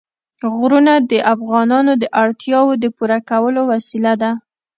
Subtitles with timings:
[0.55, 4.31] غرونه د افغانانو د اړتیاوو د پوره کولو وسیله ده.